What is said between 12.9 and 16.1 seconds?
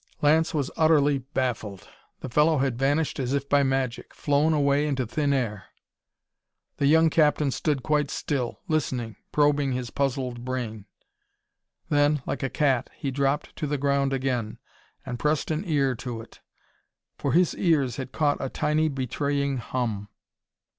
he dropped to the ground again, and pressed an ear